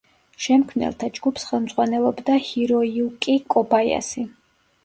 [0.43, 4.27] შემქმნელთა ჯგუფს ხელმძღვანელობდა ჰიროიუკი კობაიასი.